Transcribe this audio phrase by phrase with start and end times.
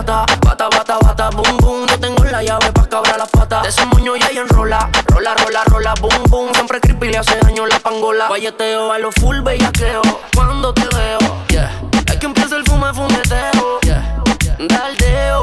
[0.00, 0.24] Bata,
[0.70, 1.86] bata, bata, boom, boom.
[1.86, 3.60] No tengo la llave pa' cabrar la pata.
[3.60, 4.88] De ese moño ya ella enrola.
[5.08, 6.54] Rola, rola, rola, boom, boom.
[6.54, 8.26] Siempre creepy le hace daño la pangola.
[8.30, 10.00] Valleteo a lo full bellaqueo.
[10.34, 11.70] Cuando te veo, yeah.
[12.06, 14.22] Es que empieza el fume, fumeteo, yeah.
[14.58, 15.40] Daldeo,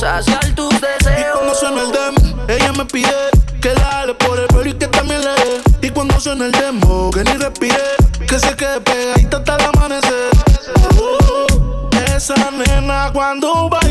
[0.00, 1.18] saciar tus deseos.
[1.18, 3.12] Y cuando suena el demo, ella me pide
[3.60, 5.62] que dale por el pero y que también le dé.
[5.82, 7.36] Y cuando suena el demo, que ni
[13.12, 13.87] cuando va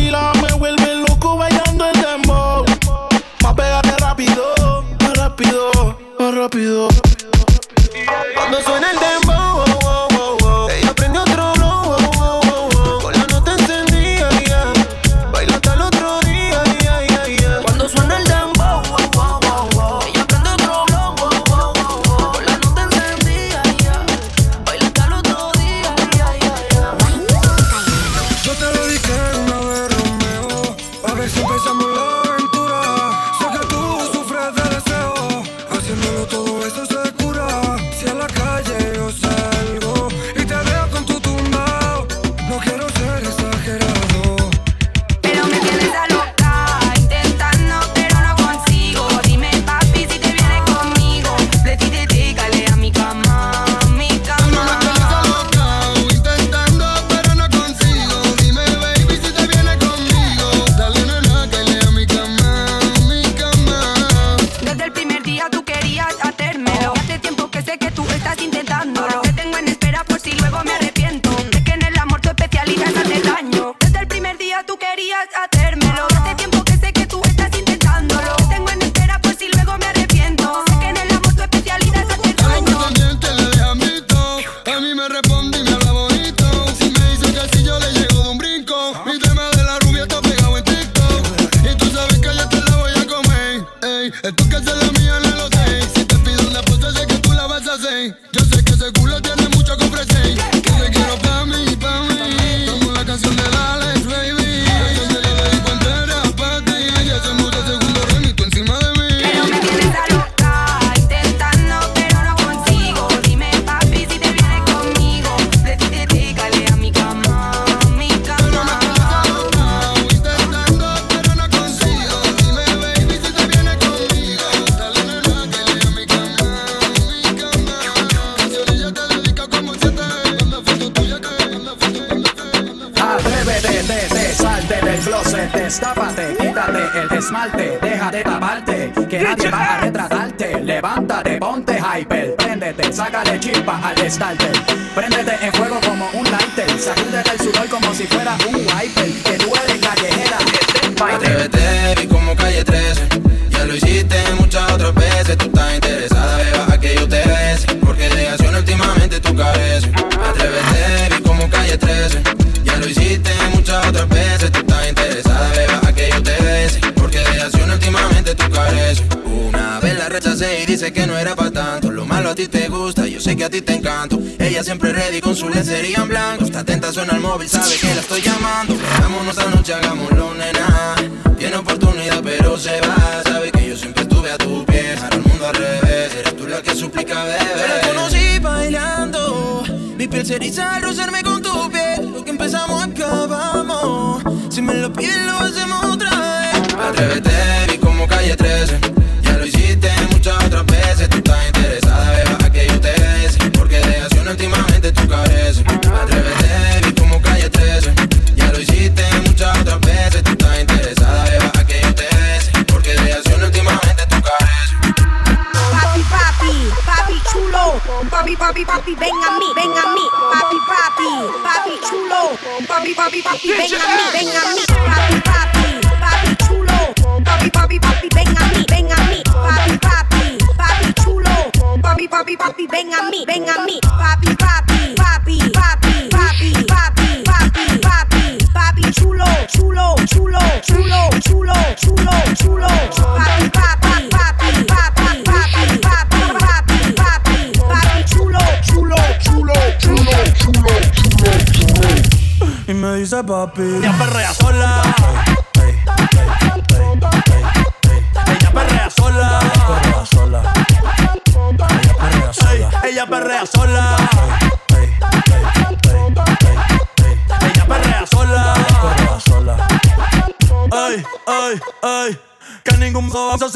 [223.24, 224.67] Bang a mí, a.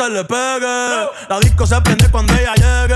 [0.09, 1.07] le pegue.
[1.29, 2.95] La disco se prende cuando ella llegue.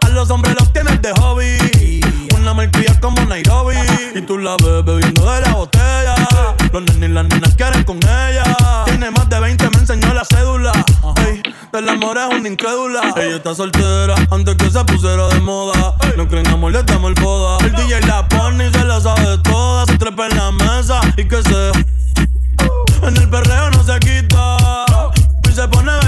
[0.00, 2.00] A los hombres los tienes de hobby.
[2.36, 3.76] Una malcria como Nairobi.
[4.14, 6.14] Y tú la ves bebiendo de la botella.
[6.72, 8.56] Los nenes y las nenas quieren con ella.
[8.86, 10.72] Tiene más de 20, me enseñó la cédula.
[11.26, 11.42] Ey,
[11.72, 13.12] del amor es una incrédula.
[13.16, 15.94] Ella está soltera antes que se pusiera de moda.
[16.16, 17.58] No creen amor, le damos el poda.
[17.64, 19.86] El DJ la pone y se la sabe toda.
[19.86, 21.70] Se trepa en la mesa y que se.
[23.06, 24.56] En el perreo no se quita.
[25.48, 26.01] Y se pone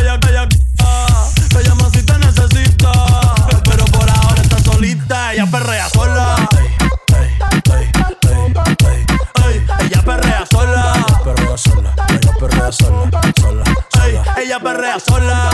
[14.44, 15.49] ella perrea sola.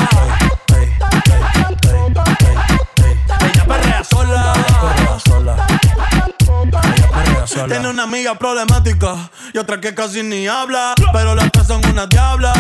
[3.41, 4.53] Ella perrea sola.
[7.69, 10.95] Tiene una amiga problemática y otra que casi ni habla.
[11.13, 12.53] Pero las tres son una diabla.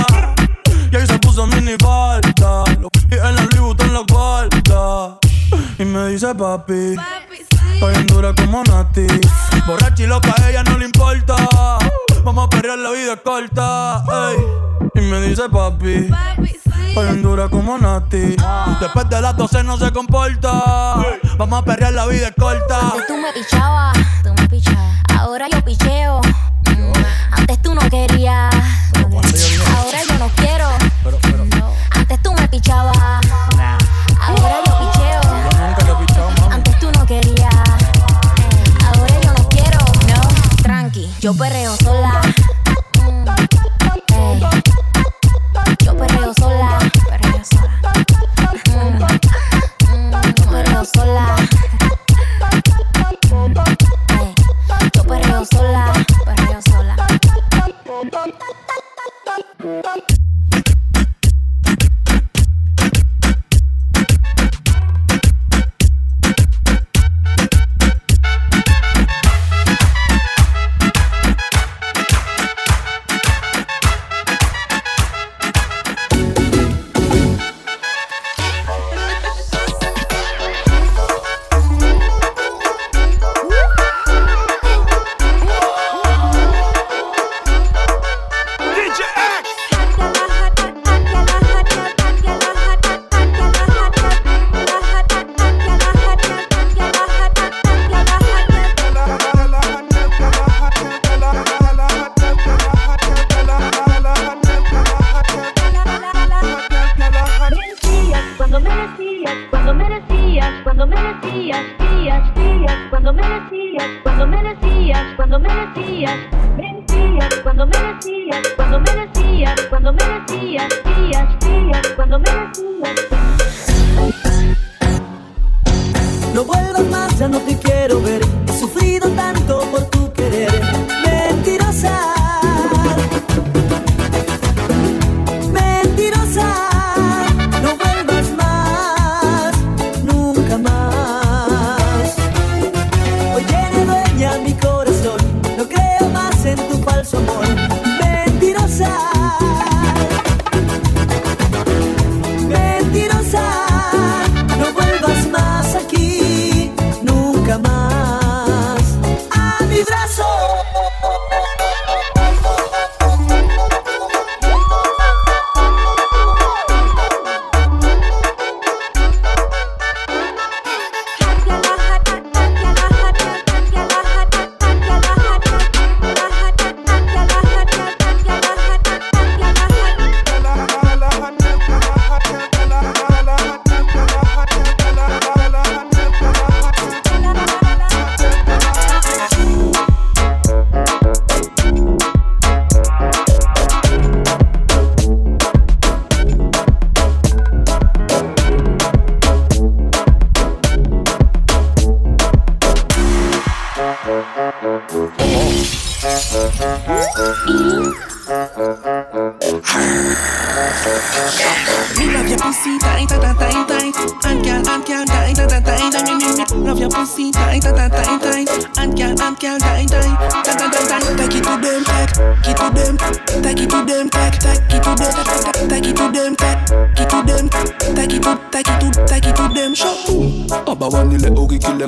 [0.92, 2.64] Y ahí se puso mini falta.
[3.10, 5.18] Y en la Louis Vuitton la guarda.
[5.78, 6.94] Y me dice papi.
[7.74, 9.06] Estoy en dura como Nati.
[9.66, 11.34] Borracha y loca, a ella no le importa.
[12.22, 14.04] Vamos a perrear, la vida es corta.
[14.30, 14.79] ey.
[14.94, 16.10] Y me dice papi.
[16.88, 18.36] Estoy en dura como Nati.
[18.80, 20.50] Después de las 12 no se comporta.
[21.38, 22.80] Vamos a perrear, la vida es corta.
[22.80, 24.96] Antes tú me pichabas, tú me pichabas.
[25.16, 26.20] Ahora yo picheo.
[27.30, 28.52] Antes tú no querías.
[29.76, 30.68] Ahora yo no quiero.
[31.92, 32.96] Antes tú me pichabas.
[34.20, 35.20] Ahora yo picheo.
[35.60, 36.54] Nunca le he pichado, mami.
[36.54, 37.54] Antes tú no querías.
[38.86, 39.78] Ahora yo no quiero.
[40.08, 42.09] No, tranqui, yo perreo sola.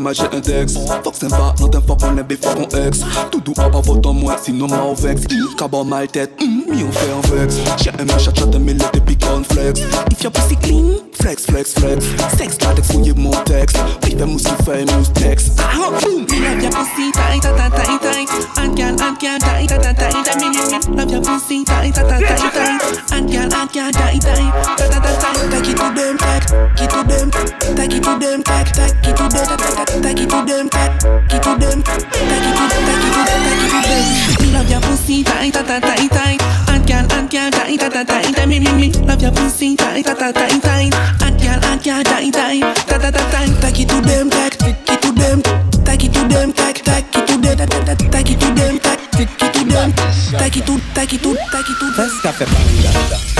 [0.02, 3.00] Mais j'ai texte Fuck pas, non t'es fuck on est before on ex
[3.58, 5.22] ah bah vote en moi, sinon m'a au vex
[5.56, 9.00] Cabot mal tête, mi on fait un vex J'ai un mec chat de mille et
[9.00, 9.80] puis flex
[10.10, 12.04] If your pussy clean, flex, flex, flex
[12.36, 16.70] Sex latex, fouillez mon texte Oui fais mousse fait mousse texte Ah boom Love your
[16.70, 18.28] pussy tight, tight, tight, tight
[18.58, 23.12] And girl, and girl, tight, tight, tight, tight Love your pussy tight, tight, tight, tight
[23.12, 26.90] And girl, and girl, tight, tight, tight, tight, tight Take it to them, take it
[26.90, 27.30] to them
[27.76, 28.31] Take it to them,
[35.12, 36.36] pussy, tie tie tie tie tie.
[36.68, 38.46] Hot girl, hot girl, tie tie tie tie tie.
[38.46, 40.90] Me me me, love your pussy, tie tie tie tie tie.
[41.20, 43.48] Hot girl, hot girl, tie tie tie tie tie tie.
[43.60, 45.42] Take it to them, take it to them,
[45.84, 47.62] take it to them, take take it to them,
[48.10, 49.92] take it to them, take it to them,
[50.38, 51.86] take it to take it to take it to.
[51.98, 53.31] Let's stop the.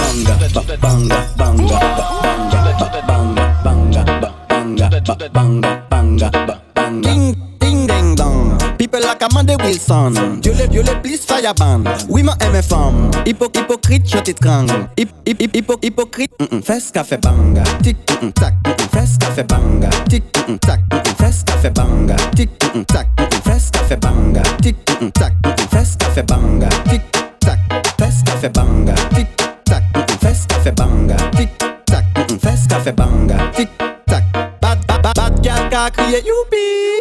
[11.42, 11.82] Dieu les please fire ban.
[12.08, 13.11] Oui, ma aime femme.
[13.26, 14.88] Hypo, hypocrite, je t'étrangle.
[14.96, 16.30] Hip, hip, hip, hypo, hypocrite.
[16.38, 16.62] Mm -mm.
[16.62, 17.62] Fes café banga.
[17.82, 18.54] Tic, mm -mm, tac.
[18.64, 18.88] Mm -mm.
[18.92, 19.88] Fes café banga.
[20.08, 20.80] Tic, mm -mm, tac.
[20.92, 21.14] Mm -mm.
[21.16, 22.16] Fes café banga.
[22.37, 23.06] Tic, mm -mm, tac.
[23.18, 23.42] Mm -mm.
[23.42, 24.42] Fes café banga.
[24.62, 25.32] Tic, mm -mm, tac.
[25.44, 25.68] Mm -mm.
[25.72, 26.68] Fes café banga.
[26.90, 27.02] Tic,
[27.40, 27.58] tac.
[27.99, 28.94] Fes café banga.
[29.14, 29.28] Tic,
[29.64, 29.82] tac.
[29.94, 30.18] Mm -mm.
[30.22, 31.16] Fes café banga.
[31.37, 31.50] Tic,
[31.87, 32.04] tac.
[32.16, 32.38] Mm -mm.
[32.38, 33.37] Fes café banga.
[33.56, 33.68] Tic,
[34.06, 34.25] tac.
[34.62, 36.91] Bad, bad, bad, bad gal ka crier youpi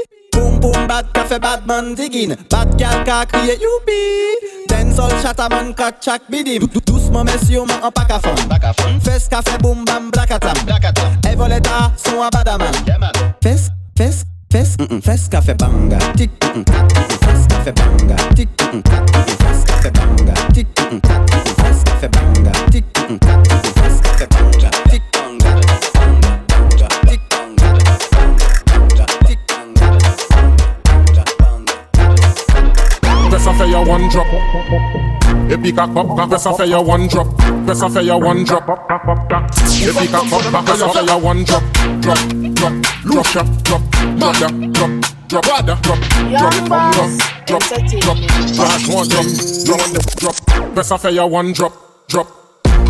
[0.91, 3.99] bad ka fe bad man digin Bad gal ka kriye youpi
[4.67, 9.55] Denzol chata man kak chak bidim Douceman mesi yo man an pakafon Fes ka fe
[9.63, 10.57] boum bam blakatam
[11.31, 12.75] Evoleta son a badaman
[13.43, 14.75] Fes, fes, fes,
[15.07, 15.99] fes ka fe banga.
[16.19, 16.85] Tik, tak,
[17.23, 18.17] fes ka banga.
[18.35, 18.49] Tik,
[18.83, 19.03] tak,
[19.41, 20.40] fes ka banga.
[33.81, 34.27] Your one drop.
[35.49, 37.27] Et puis cock up, press off your one drop.
[37.65, 38.63] Press off your one drop.
[38.69, 41.63] Et puis cock up, press off your one drop.
[42.01, 42.17] Drop,
[42.53, 42.73] drop,
[43.03, 43.81] drop, shot, drop,
[44.17, 44.91] drop, drop, drop,
[45.27, 46.91] drop, drop, drop, drop, drop,
[47.47, 47.65] drop,
[47.97, 48.17] drop,
[48.55, 49.25] Fast one drop,
[49.65, 50.73] drop, drop.
[50.73, 51.73] Press off your one drop,
[52.07, 52.27] drop.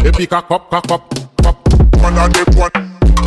[0.05, 1.55] Et puis cock up, cock up, pop.
[2.01, 2.71] One a dip one,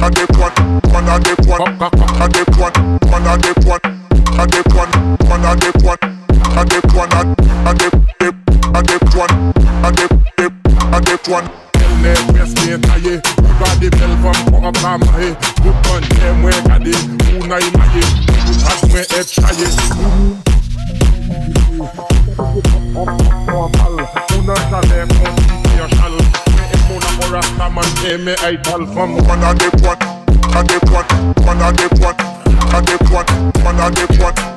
[0.02, 0.52] a dip one,
[0.92, 2.72] one a dip one, a dip one,
[3.10, 3.80] one a dip one,
[4.38, 4.90] a dip one,
[5.28, 6.23] one a dip one,
[6.64, 7.34] a one,
[7.66, 8.34] a dip, dip,
[8.74, 9.52] a dip one,
[9.84, 10.52] a dip, dip,
[10.92, 11.44] a dip one.
[11.74, 15.34] Elle n'est restée taillée, on va des belles femmes pour en travailler.
[15.62, 18.02] Vous prenez moins gardé, vous n'aille maillé,
[18.46, 19.66] vous passez moins être taillé.
[24.36, 26.14] Una sale con mi chal,
[26.56, 29.16] me una mora saman e me ay tal fam.
[29.16, 29.98] One a dip one,
[30.54, 32.16] a dip one, one a dip one,
[32.72, 33.30] one,
[33.64, 34.53] one a one.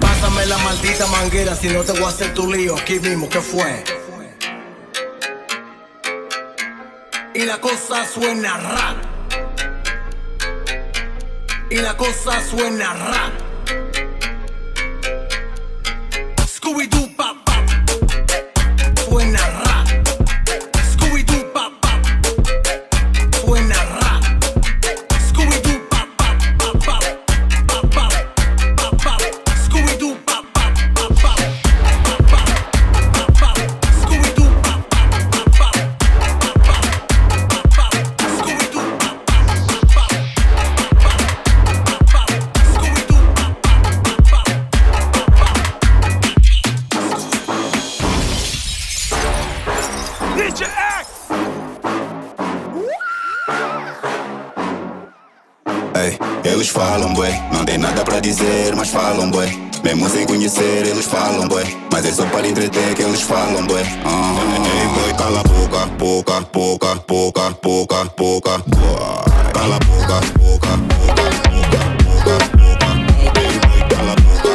[0.00, 3.40] Pásame la maldita manguera, si no te voy a hacer tu lío aquí mismo, ¿qué
[3.40, 3.84] fue?
[7.34, 8.96] Y la cosa suena rap.
[11.70, 13.45] Y la cosa suena rap.
[16.66, 17.15] Scooby Doo
[63.16, 63.66] eles falam.
[63.70, 68.62] Ei, boy, cala a boca, boca, boca, boca, boca, boca.
[69.52, 71.80] Cala a boca, boca, boca, boca,
[72.12, 72.90] boca.
[73.40, 73.58] Ei,
[73.88, 74.54] cala a boca.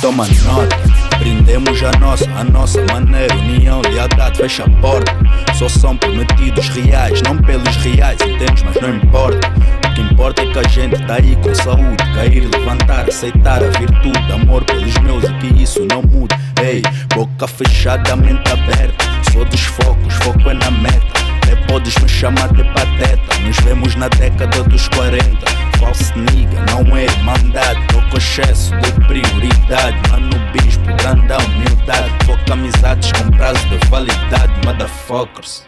[0.00, 0.76] Toma nota.
[1.18, 5.14] Brindemos a nossa, a nossa maneira União, lealdade, fecha a porta
[5.60, 9.46] Só são prometidos reais Não pelos reais, entendes, mas não importa.
[9.84, 13.66] O que importa é que a gente tá aí com saúde Cair, levantar, aceitar a
[13.66, 16.34] virtude Amor pelos meus e que isso não mude.
[16.62, 16.80] Ei,
[17.14, 21.20] boca fechada, mente aberta Sou dos focos, foco é na meta.
[21.42, 26.94] Até podes me chamar de pateta Nos vemos na década dos 40 False nigga, não
[26.94, 33.66] é irmandade Tô com excesso de prioridade Mano bispo, grande humildade Foca amizades com prazo
[33.68, 35.66] de validade Motherfuckers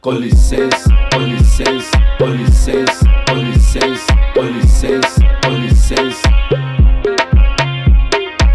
[0.00, 6.22] Com licença, com licença, com licença, com licença, com licença, com licença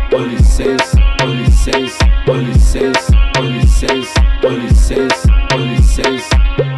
[0.10, 6.70] Com licença, com licença, com licença, com licença, com licença, com licença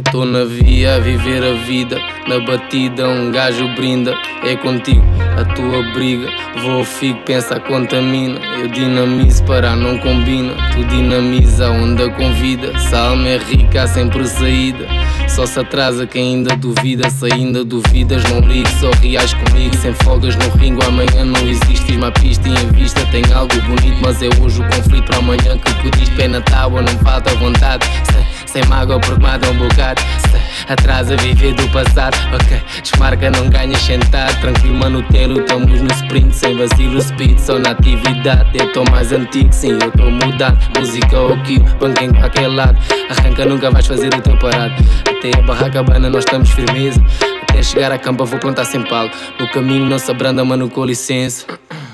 [0.00, 4.14] Eu tô na via a viver a vida, na batida um gajo brinda.
[4.42, 5.04] É contigo
[5.38, 6.26] a tua briga,
[6.62, 8.40] vou fico, pensa, contamina.
[8.58, 12.78] Eu dinamizo para não combina, tu dinamiza onda convida.
[12.78, 14.86] Se a alma é rica, há sempre saída.
[15.28, 19.76] Só se atrasa quem ainda duvida, se ainda duvidas, não ligues, só reais comigo.
[19.76, 21.84] Sem folgas no ringo, amanhã não existe.
[21.84, 25.58] Fiz uma pista em vista tem algo bonito, mas é hoje o conflito para amanhã
[25.58, 26.14] que pediste.
[26.16, 27.86] Pé na tábua, não falta vontade.
[28.10, 30.00] Sem, sem mágoa, porque mata um bocado.
[30.00, 32.60] Se atrasa viver do passado, ok.
[32.82, 34.40] Desmarca, não ganhas sentado.
[34.40, 36.34] Tranquilo, mano, telo, estamos no sprint.
[36.34, 38.50] Sem vacilo, speed, só na atividade.
[38.54, 40.58] Eu tô mais antigo, sim, eu tô mudado.
[40.76, 42.76] Música ou kill, banca em qualquer lado.
[43.08, 44.74] Arranca, nunca vais fazer o teu parado.
[45.08, 47.00] Até a barraca bana, nós estamos firmeza.
[47.42, 49.10] Até chegar à campa, vou plantar sem palo.
[49.38, 51.46] No caminho, não se abranda, mano, com licença.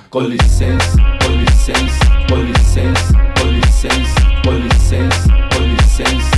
[0.08, 6.36] Com licença, com licença, com licença, com licença, com licença, com licença.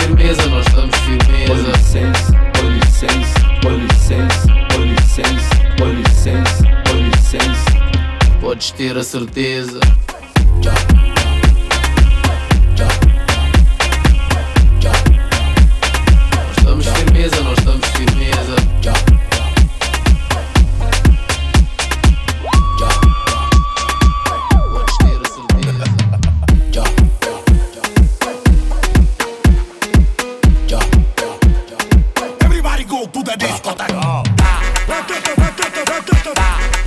[0.00, 1.72] Firmeza, nós estamos firmeza.
[1.72, 2.32] Licença,
[2.62, 3.38] licença,
[3.70, 8.38] licença, licença, licença, licença.
[8.40, 9.80] Podes ter a certeza.
[35.84, 36.77] ta, ta, ta.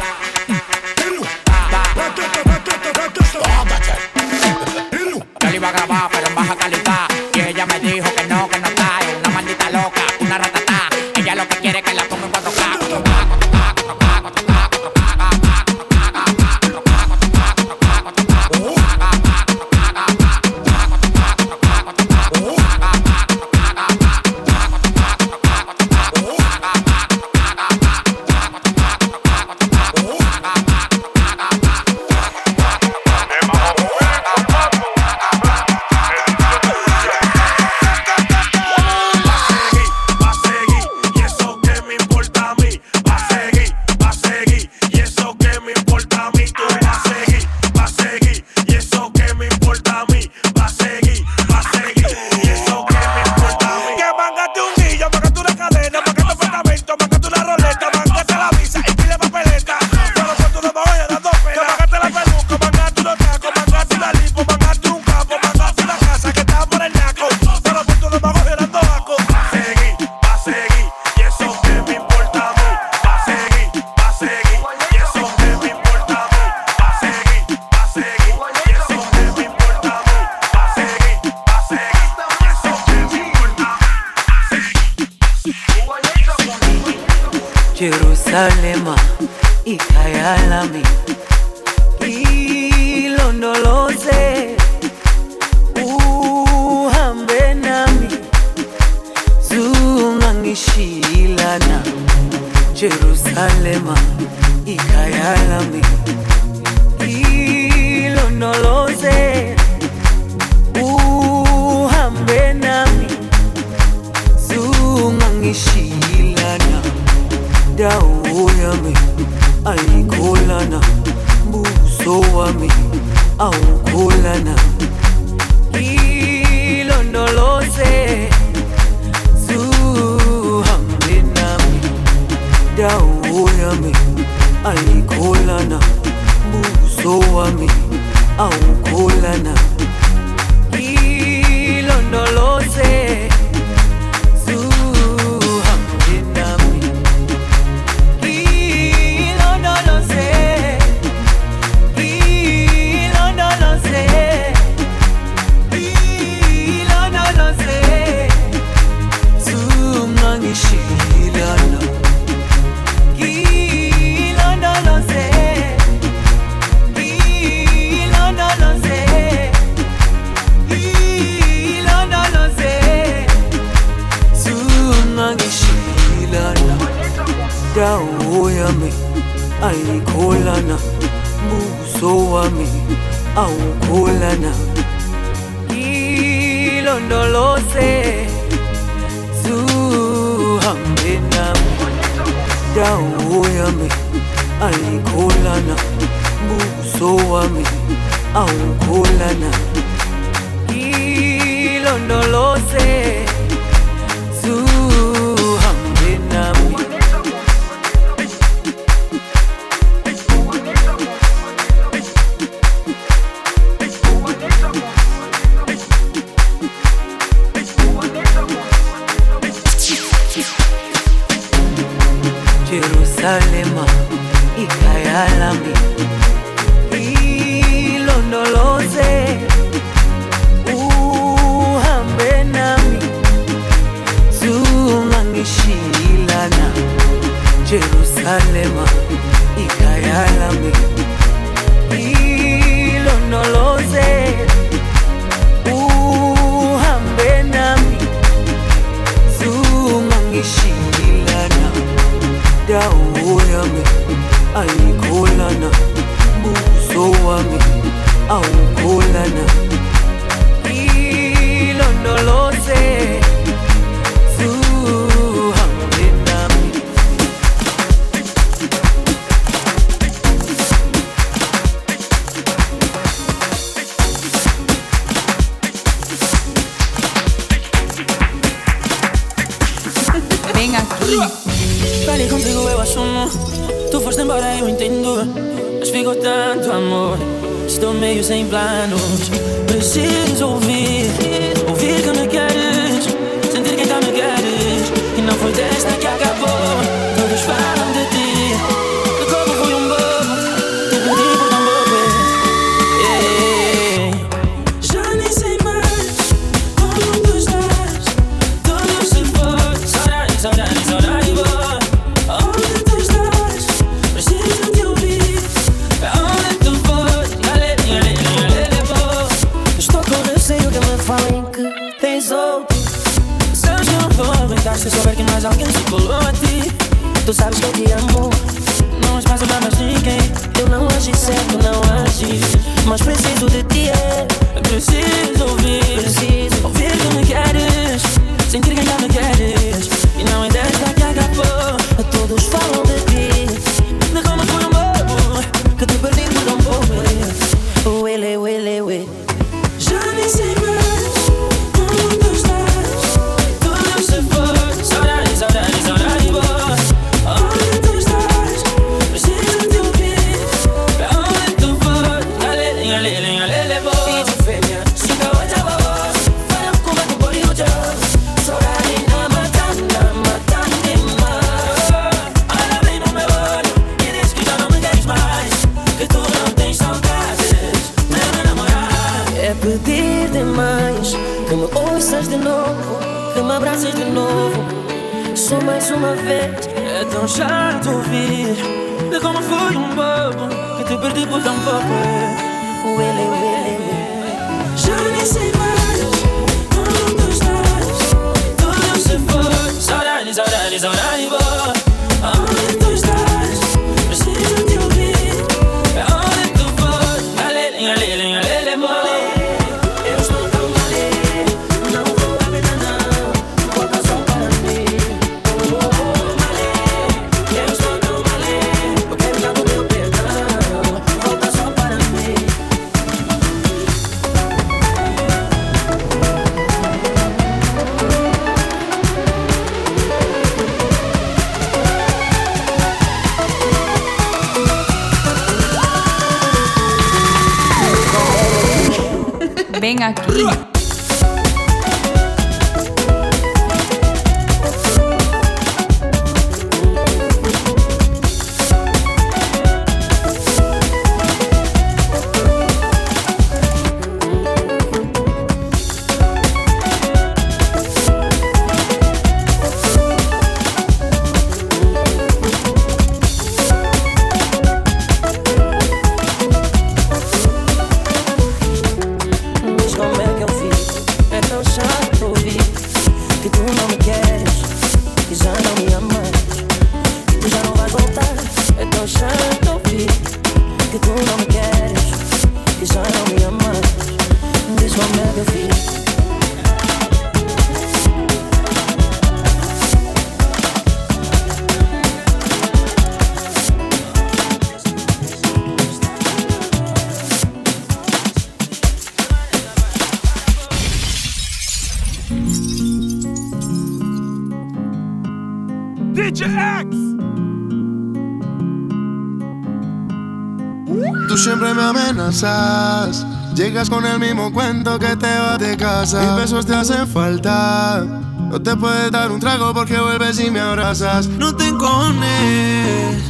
[513.90, 516.20] Con el mismo cuento que te vas de casa.
[516.22, 518.04] Mis besos te hacen falta.
[518.04, 521.28] No te puedes dar un trago porque vuelves y me abrazas.
[521.28, 523.24] No te encones.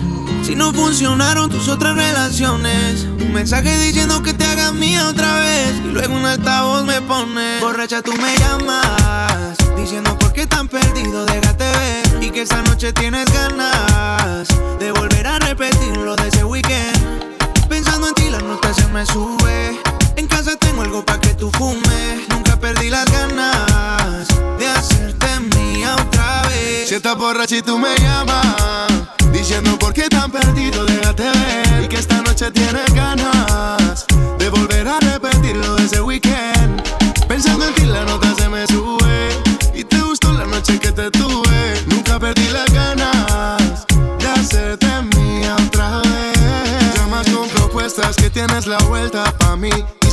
[0.44, 3.04] Si no funcionaron tus otras relaciones.
[3.04, 5.76] Un mensaje diciendo que te hagas mía otra vez.
[5.86, 7.60] Y luego un altavoz me pone.
[7.62, 9.58] Borracha, tú me llamas.
[9.78, 12.24] Diciendo por qué tan perdido, déjate ver.
[12.24, 14.48] Y que esta noche tienes ganas
[14.80, 17.30] de volver a repetir lo de ese weekend.
[17.70, 19.91] Pensando en ti, la nota se me sube.
[20.15, 22.28] En casa tengo algo pa' que tú fumes.
[22.30, 24.28] Nunca perdí las ganas
[24.60, 26.89] de hacerte mía otra vez.
[26.89, 28.91] Si estás borracha y tú me llamas.
[29.32, 31.84] Diciendo por qué tan perdido, déjate ver.
[31.84, 34.06] Y que esta noche tienes ganas
[34.38, 36.82] de volver a repetir lo de ese weekend.
[37.28, 39.30] Pensando en ti, la nota se me sube.
[39.74, 41.84] Y te gustó la noche que te tuve.
[41.88, 43.88] Nunca perdí las ganas
[44.19, 46.95] de hacerte mía otra vez.
[46.95, 49.71] Llamas con propuestas que tienes la vuelta pa' mí.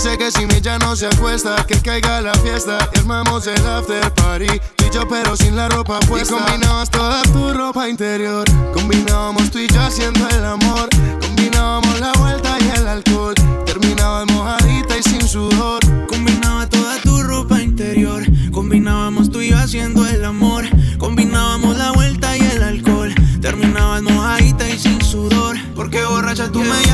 [0.08, 2.78] Sé que si mi ya no se acuesta, que caiga la fiesta.
[2.94, 4.46] Y armamos el after party.
[4.76, 6.34] Tú y yo, pero sin la ropa puesta.
[6.34, 8.48] Y combinabas toda tu ropa interior.
[8.72, 10.88] Combinábamos tú y yo haciendo el amor.
[11.20, 13.34] Combinábamos la vuelta y el alcohol.
[13.66, 15.80] Terminabas mojadita y sin sudor.
[16.06, 18.22] Combinaba toda tu ropa interior.
[18.50, 20.64] Combinábamos tú y yo haciendo el amor.
[20.96, 23.14] Combinábamos la vuelta y el alcohol.
[23.42, 25.58] Terminabas mojadita y sin sudor.
[25.76, 26.87] Porque borracha tú me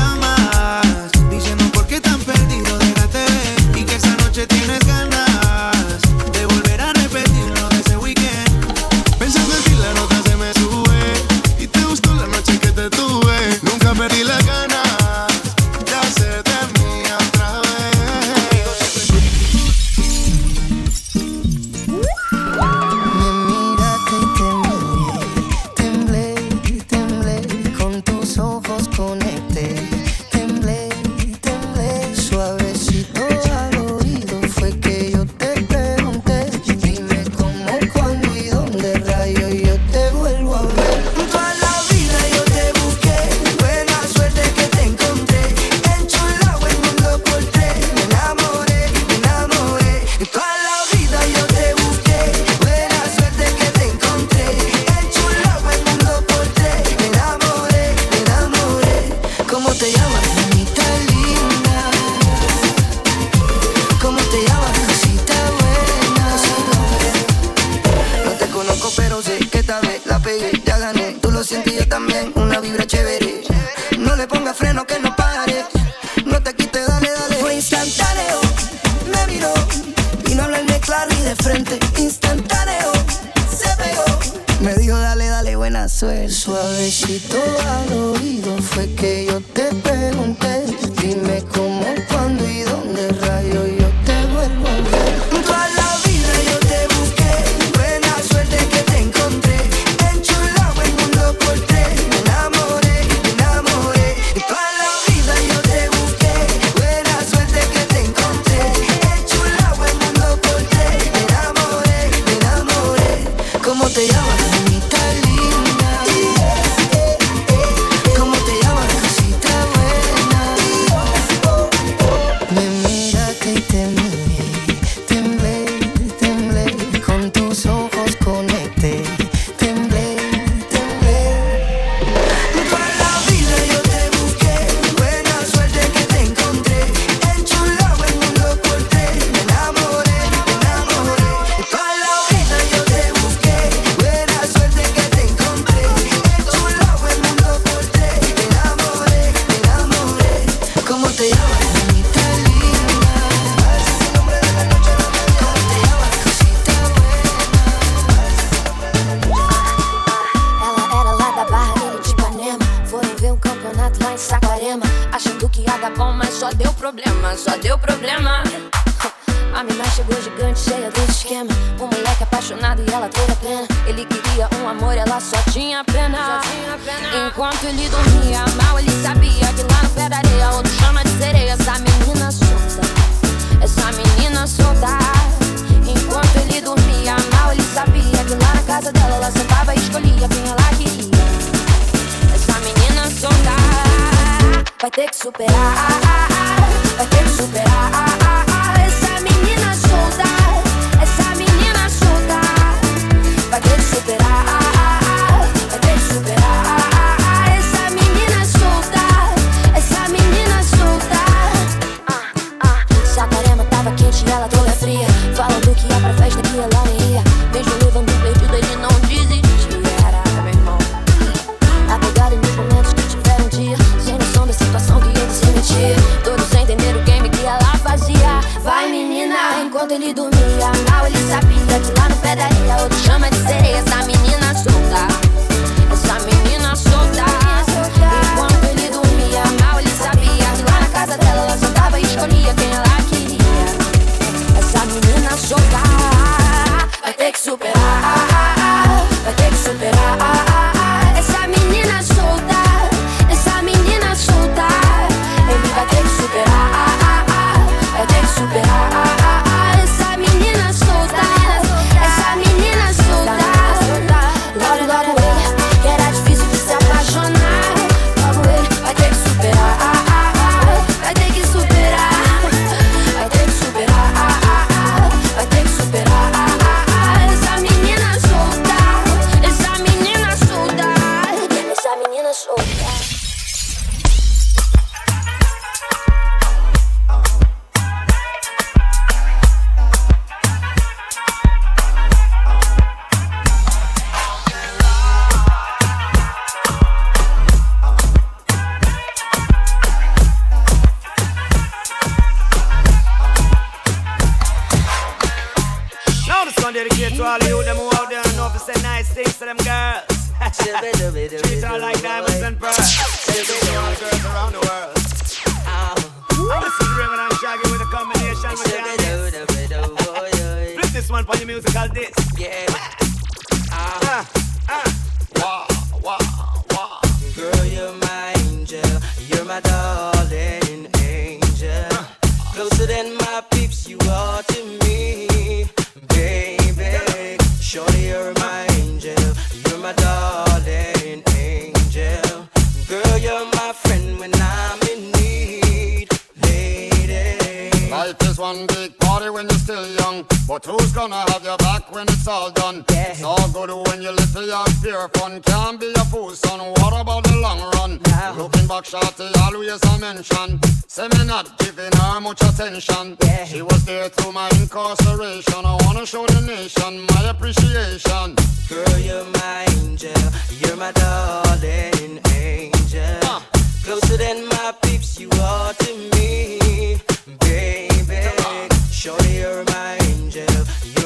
[350.65, 352.83] But who's gonna have your back when it's all done?
[352.89, 353.11] Yeah.
[353.11, 355.39] It's all good when you're little young pure fun.
[355.41, 356.59] Can't be a fool, son.
[356.59, 357.99] What about the long run?
[358.07, 358.43] No.
[358.43, 360.59] Looking back, shorty, always I mention.
[360.87, 363.15] Say me not giving her much attention.
[363.21, 363.45] Yeah.
[363.45, 365.65] She was there through my incarceration.
[365.65, 368.35] I wanna show the nation my appreciation.
[368.67, 370.13] Girl, you're my angel.
[370.49, 373.41] You're my darling angel.
[373.83, 376.97] Closer than my peeps, you are to me,
[377.39, 378.69] baby.
[378.91, 380.04] Shorty, you're my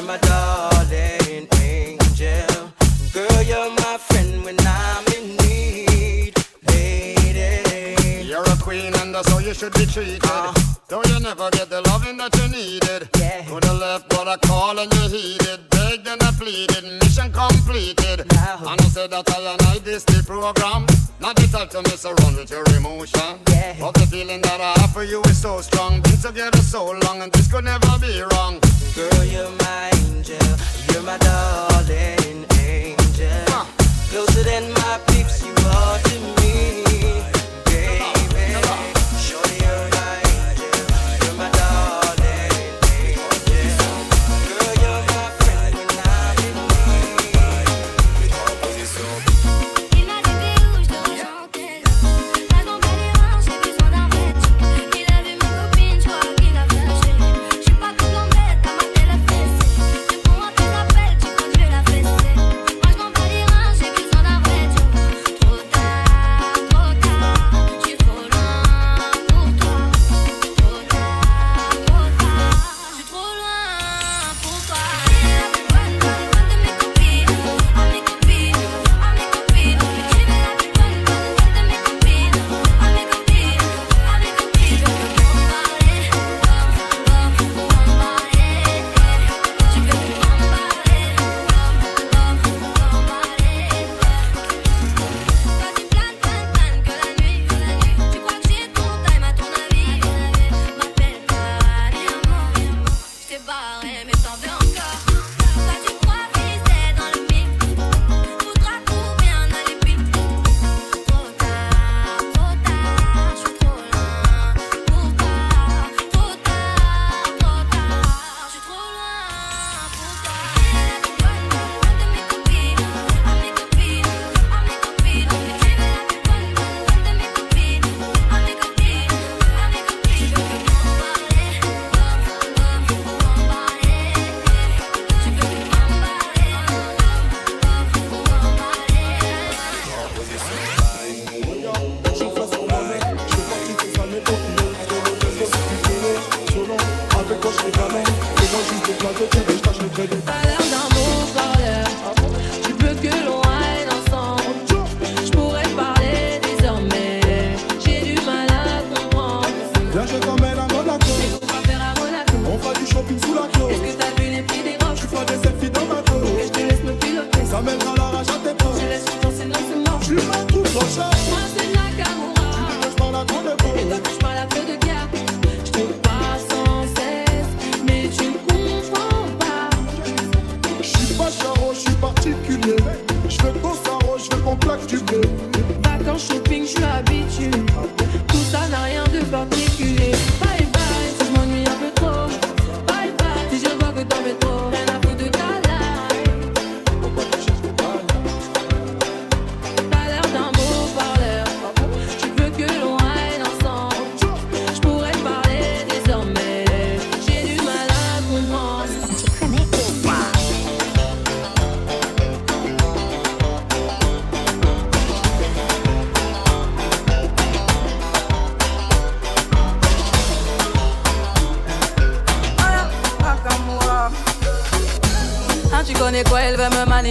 [0.10, 2.72] my darling angel.
[3.14, 6.34] Girl, you're my friend when I'm in need,
[6.68, 8.26] lady.
[8.26, 10.22] You're a queen and that's you should be treated.
[10.24, 10.52] Uh,
[10.88, 13.08] Though you never get the loving that you needed.
[13.20, 13.46] Yeah.
[13.46, 15.70] Could have left but I called and you heeded.
[15.70, 18.26] Begged and I pleaded, mission completed.
[18.34, 18.58] Now.
[18.66, 20.88] And I said that I and I this the program.
[21.20, 23.38] Not the time to mess around with your emotion.
[23.52, 23.76] Yeah.
[23.80, 26.02] But the feeling that I have for you is so strong.
[26.02, 28.60] Been together so long and this could never be wrong.
[29.00, 30.58] Girl, you're my angel.
[30.92, 33.66] You're my darling angel.
[34.10, 36.39] Closer than my peeps, you are to me.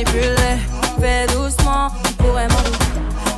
[0.05, 2.57] Fais doucement, tu pourrais m'en.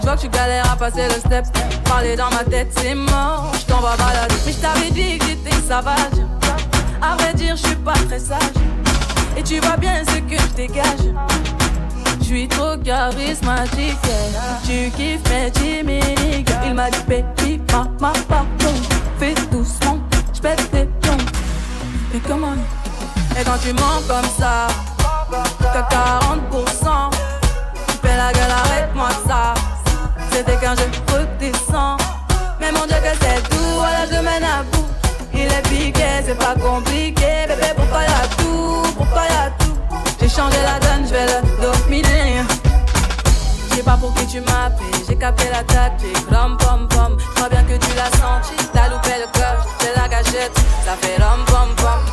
[0.01, 1.47] Je vois que tu galères à passer le step.
[1.85, 3.51] Parler dans ma tête, c'est mort.
[3.59, 4.35] Je t'en vas balader.
[4.45, 5.97] Mais je t'avais dit que t'étais savage.
[7.01, 8.41] À vrai dire, je suis pas très sage.
[9.37, 10.85] Et tu vois bien ce que je dégage.
[12.21, 13.97] Je suis trop charismatique.
[14.65, 16.53] Tu kiffes mes timidité.
[16.67, 18.75] Il m'a dit, baby, ma, ma, pardon.
[19.19, 19.99] Fais doucement,
[20.35, 21.25] je pète tes plombs.
[22.15, 22.55] Et comment?
[23.39, 24.67] Et quand tu mens comme ça
[25.89, 27.11] t'as 40%.
[27.89, 29.55] Tu fais la gueule, arrête-moi ça.
[30.31, 31.97] C'était quand je redescends.
[32.61, 34.87] Mais mon Dieu que c'est tout, voilà je mène à bout.
[35.33, 37.47] Il est piqué, c'est pas compliqué.
[37.49, 38.83] Bébé, pourquoi y'a tout?
[38.97, 39.77] Pourquoi y'a tout?
[40.21, 42.43] J'ai changé la donne, je vais le dominer.
[43.71, 46.17] Je sais pas pour qui tu m'appelles, j'ai capté la tactique.
[46.31, 48.55] Rom pom pom, crois bien que tu l'as senti.
[48.73, 50.57] T'as loupé le coche, c'est la gâchette.
[50.85, 52.10] Ça fait rom pom pom.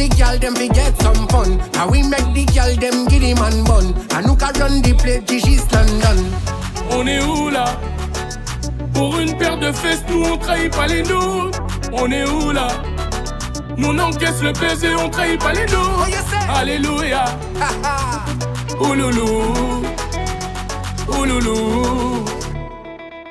[0.00, 1.58] The gal, them we get some fun.
[1.72, 3.94] Now we make the gal, them give him and bun.
[4.14, 6.18] And look run the place, Gigi's London.
[6.90, 7.66] On est où là?
[8.94, 11.60] Pour une paire de fesses, nous on trahit pas les nôtres.
[11.92, 12.68] On est où là?
[13.76, 16.08] Nous on encaisse le baiser, on trahit pas les nôtres.
[16.48, 17.24] Alléluia.
[18.80, 19.82] Ouloulou.
[21.08, 22.24] Ouloulou.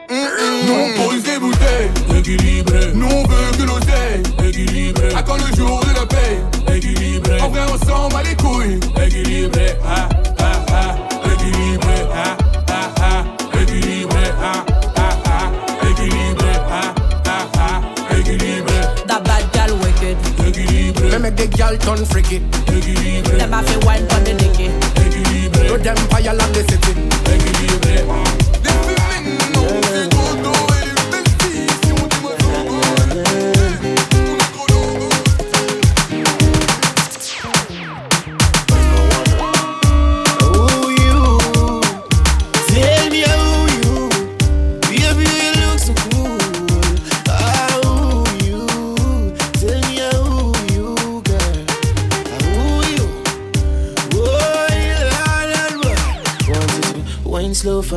[0.09, 2.91] Nous on pose des bouteilles, équilibré.
[2.93, 5.13] Nous on veut que l'oseille, équilibré.
[5.15, 6.39] À quand le jour de la paix,
[6.79, 7.41] équilibré.
[7.41, 9.75] En vrai on s'en bat les couilles, équilibré.
[9.85, 10.09] Ah,
[10.39, 10.95] ah, ah,
[11.33, 11.95] équilibré.
[12.13, 14.23] Ah, ah, ah, équilibré.
[14.41, 14.65] Ah,
[14.95, 16.53] ah, ah, équilibré.
[16.69, 16.93] Ah,
[17.25, 18.81] ah, ah, équilibré.
[19.07, 20.17] That bad gal wicked.
[21.11, 22.39] Me make the gal turn freaky.
[23.37, 24.69] Them a fi wine for the dicky.
[25.67, 26.93] No them fire like the city.
[28.09, 28.38] Who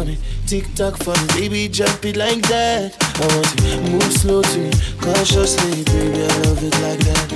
[0.04, 2.96] slow tick tock for me, baby, jump it like that.
[3.20, 7.26] I want to move slow to me, cautiously, baby, I love it like that.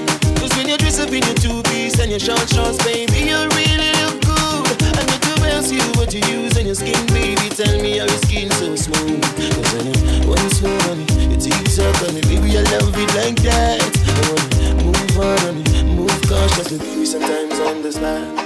[0.41, 3.39] Cause when you dress up in your two piece and your short shorts, baby, you
[3.55, 4.83] really look good.
[4.99, 7.49] And do bounce you what you use on your skin, baby.
[7.51, 9.23] Tell me how your skin so smooth.
[9.23, 12.95] Cause when you wine slow on it, you tick tock on it, baby, I love
[12.95, 13.81] it like that.
[13.81, 18.46] I want to move on on it, move cautiously, baby, sometimes on the slide.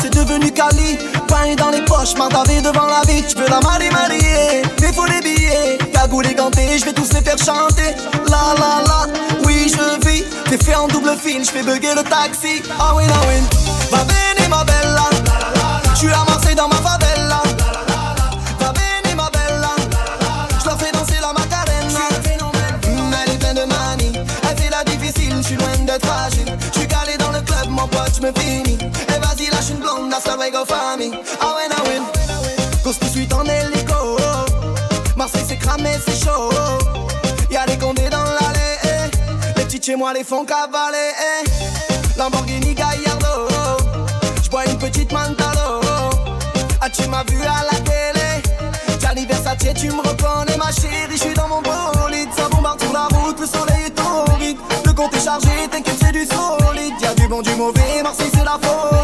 [0.00, 0.98] c'est devenu Cali.
[1.28, 3.22] Pain dans les poches, mardavé devant la vie.
[3.24, 5.78] Tu veux la marier, marier, mais faut des billets.
[5.92, 7.94] Cagoule et ganté, je vais tous les faire chanter.
[8.28, 9.06] La la la,
[9.44, 10.24] oui, je vis.
[10.48, 12.62] T'es fait en double fil, je fais bugger le taxi.
[12.78, 13.42] Ah oui, ah oui.
[13.90, 15.08] Va bene, ma bella.
[15.92, 17.42] Je suis à Marseille dans ma favela.
[18.60, 19.74] Va bene, ma bella.
[20.64, 22.08] Leur fais danser la macarena.
[22.86, 24.12] Mm, Elle est pleine de manie,
[24.48, 26.56] elle fait la difficile, je suis loin d'être fragile.
[26.72, 28.32] Je suis calé dans le club, mon pote, je me
[29.66, 29.66] finis.
[29.66, 31.12] Et vas-y, lâche une blonde, hasta luego famille.
[31.40, 32.00] Ah ouais, ah ouais.
[32.82, 34.16] Cause tout de suite en hélico.
[35.16, 36.50] Marseille c'est cramé, c'est chaud.
[37.50, 38.78] Y'a des condés dans l'allée.
[38.84, 39.58] eh.
[39.58, 41.12] Les petits chez moi les font cavaler.
[41.44, 42.18] eh.
[42.18, 43.48] Lamborghini Gallardo.
[44.42, 45.80] J'bois une petite Mantalo.
[46.80, 48.42] Ah, tu m'as vu à la télé?
[49.00, 51.12] Gianni Versace, tu me reconnais, ma chérie.
[51.12, 53.40] Je suis dans mon bolide, ça bombarde sur la route.
[53.40, 54.58] Le soleil est torride.
[54.84, 56.94] Le compte est chargé, t'inquiète, c'est du solide.
[57.00, 58.02] Y'a du bon, du mauvais.
[58.02, 58.95] Marseille, c'est la folie.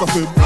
[0.00, 0.37] a feel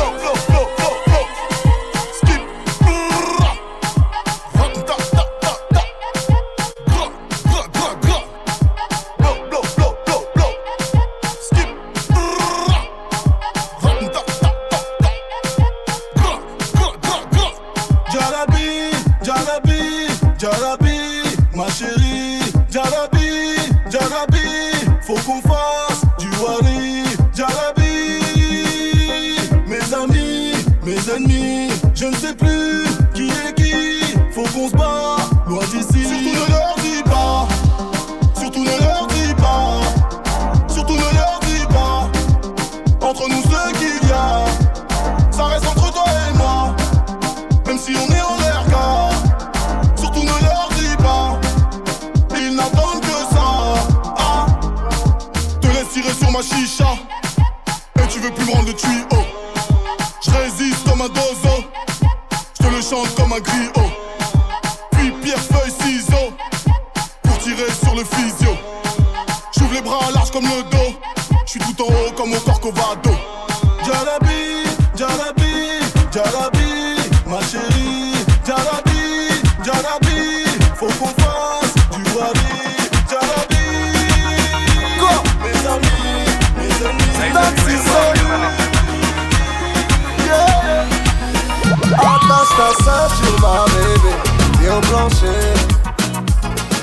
[93.40, 95.54] ma bébé, au plancher.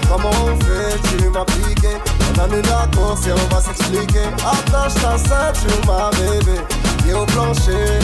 [0.09, 1.89] Comment on fait, tu m'as piqué.
[2.35, 4.27] On annule la course et on va s'expliquer.
[4.45, 6.59] Attache ta ceinture, ma bébé,
[7.05, 7.99] viens au plancher.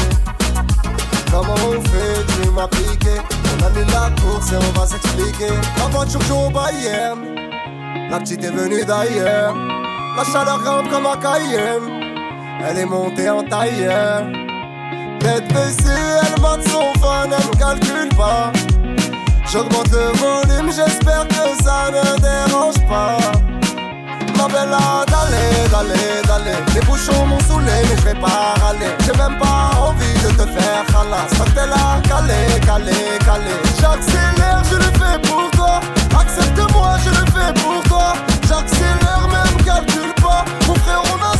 [1.32, 3.18] Comment on fait, tu m'as piqué.
[3.60, 5.54] On annule la course et on va s'expliquer.
[5.78, 7.20] La voiture joue au Bayern.
[8.10, 9.56] La petite est venue d'ailleurs.
[10.16, 12.06] La chaleur grimpe comme un Cayenne.
[12.68, 14.45] Elle est montée en tailleur.
[15.26, 18.52] Tête baissée, elle mate son fun, elle me calcule pas.
[19.52, 23.18] J'augmente le volume, j'espère que ça ne dérange pas.
[24.38, 24.70] Ma belle,
[25.10, 26.58] d'aller, d'aller, d'aller.
[26.76, 28.94] Les bouchons m'ont saoulé, mais je vais pas râler.
[29.04, 31.32] J'ai même pas envie de te faire halas.
[31.36, 33.56] Quand t'es là, calé, calé, calé.
[33.82, 35.80] J'accélère, je le fais pour toi.
[36.22, 38.14] Accepte-moi, je le fais pour toi.
[38.48, 40.46] J'accélère, même calcule pas.
[40.68, 41.35] Mon frère, on a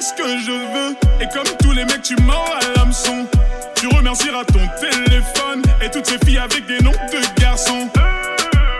[0.00, 0.96] ce que je veux.
[1.20, 3.26] Et comme tous les mecs, tu mens à l'hameçon.
[3.74, 7.88] Tu remercieras ton téléphone et toutes ces filles avec des noms de garçons.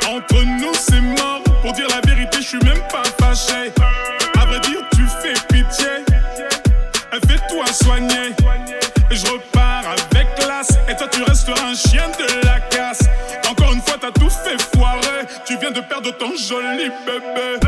[0.08, 1.42] Entre nous, c'est mort.
[1.62, 3.72] Pour dire la vérité, je suis même pas fâché.
[4.40, 6.04] À vrai dire, tu fais pitié.
[7.28, 8.34] Fais-toi soigner.
[9.10, 10.70] Et je repars avec classe.
[10.88, 13.02] Et toi, tu resteras un chien de la casse.
[13.50, 15.26] Encore une fois, t'as tout fait foirer.
[15.44, 17.59] Tu viens de perdre ton joli bébé.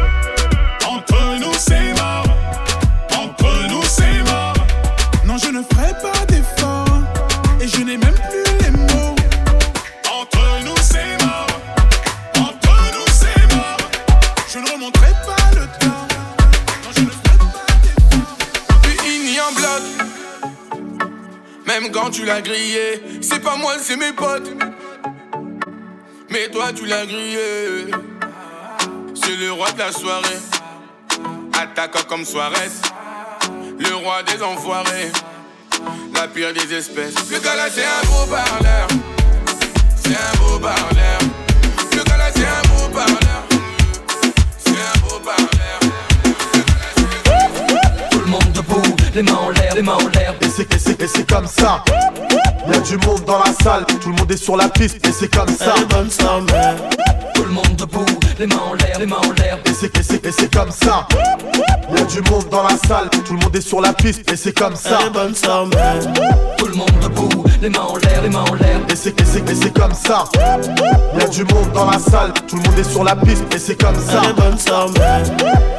[22.23, 24.49] Tu l'as grillé, c'est pas moi, c'est mes potes.
[26.31, 27.91] Mais toi, tu l'as grillé.
[29.13, 30.39] C'est le roi de la soirée.
[31.53, 32.71] Attaquant comme Suarez.
[33.77, 35.11] Le roi des enfoirés.
[36.15, 37.15] La pire des espèces.
[37.29, 38.87] Le gars là, c'est un beau parleur.
[39.97, 41.19] C'est un beau parleur.
[41.91, 43.43] Le gars là, c'est un beau parleur.
[44.59, 45.81] C'est un beau parleur.
[48.13, 50.35] Tout le monde debout, les mains en l'air, les mains en l'air.
[50.41, 51.85] Et c'est, et c'est, et c'est comme ça.
[52.71, 55.35] Y'a du monde dans la salle, tout le monde est sur la piste, et c'est
[55.35, 55.75] comme ça.
[57.35, 58.05] Tout le monde debout,
[58.39, 59.59] les mains en l'air, les mains en l'air.
[59.67, 61.07] Et c'est, et c'est, et c'est comme ça.
[61.95, 64.57] Y'a du monde dans la salle, tout le monde est sur la piste, et c'est
[64.57, 64.99] comme ça.
[66.59, 68.81] Tout le monde debout, les mains en l'air, les mains en l'air.
[68.89, 70.25] Et c'est, et c'est, et c'est comme ça.
[71.19, 73.77] Y'a du monde dans la salle, tout le monde est sur la piste, et c'est
[73.81, 74.23] comme ça.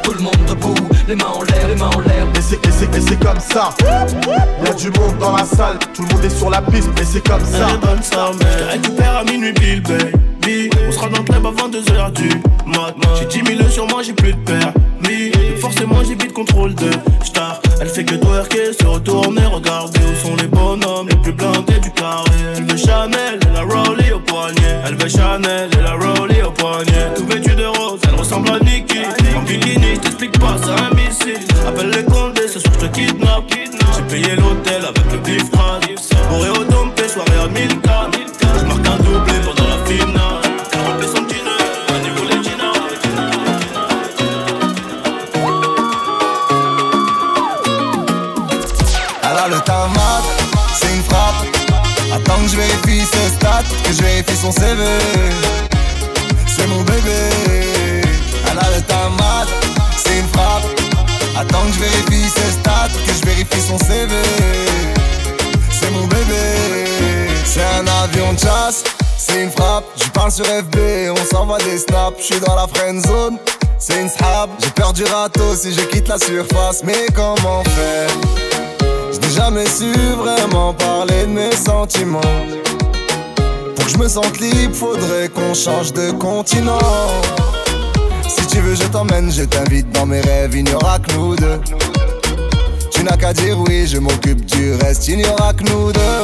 [0.02, 0.74] Tout le monde debout,
[1.08, 2.26] les mains en l'air, les mains en l'air.
[2.36, 3.70] Et c'est, et c'est, et c'est comme ça.
[4.64, 7.26] Y'a du monde dans la salle, tout le monde est sur la piste, et c'est
[7.26, 7.66] comme ça.
[8.40, 9.82] Je te récupère à minuit, Bill,
[10.46, 12.28] On sera dans le club avant 2h du
[12.66, 12.94] mat.
[13.18, 15.32] J'ai 10 000 sur moi, j'ai plus de permis.
[15.58, 16.90] Forcément, j'ai vite contrôle de
[17.24, 17.60] star.
[17.80, 21.90] Elle fait que twerker, se retourner, regarder où sont les bonhommes les plus blindés du
[21.92, 22.30] carré.
[22.56, 24.82] Elle veut Chanel et la Rollie au poignet.
[24.86, 27.14] Elle veut Chanel et la Rollie au poignet.
[27.16, 28.98] Tout vêtu de rose, elle ressemble à Nikki.
[29.34, 31.40] En bikini, je t'explique pas, c'est un missile.
[31.66, 33.44] Appelle les condés, ce soir je te kidnappe.
[33.96, 37.68] J'ai payé l'hôtel avec le bif Bourré au dompé, soirée à 1000
[38.58, 39.33] Je marque un doublé
[52.54, 54.84] je vérifie ses stats, que je vérifie son CV.
[56.46, 57.30] C'est mon bébé.
[58.50, 59.46] Elle a le tamat,
[59.96, 60.64] c'est une frappe.
[61.36, 64.12] Attends que je vérifie ses stats, que je vérifie son CV.
[65.70, 66.84] C'est mon bébé.
[67.44, 68.84] C'est un avion de chasse,
[69.18, 69.84] c'est une frappe.
[69.96, 70.76] Je parle sur FB,
[71.10, 72.18] on s'envoie des snaps.
[72.18, 73.38] Je suis dans la friend zone.
[73.78, 76.82] C'est une srab, j'ai peur du râteau si je quitte la surface.
[76.84, 78.83] Mais comment faire?
[79.34, 82.20] Jamais su vraiment parler de mes sentiments.
[83.74, 86.78] Pour que je me sente libre, faudrait qu'on change de continent.
[88.28, 91.34] Si tu veux, je t'emmène, je t'invite dans mes rêves, il n'y aura que nous
[91.34, 91.60] deux.
[92.92, 96.22] Tu n'as qu'à dire oui, je m'occupe du reste, il n'y aura que nous deux.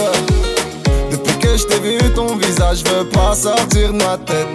[1.10, 4.46] Depuis que je t'ai vu, ton visage veut pas sortir de ma tête.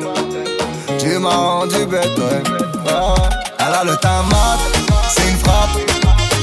[0.97, 2.43] Tu m'as rendu bête, ouais.
[2.87, 3.15] Ah,
[3.59, 4.74] Elle le tamat.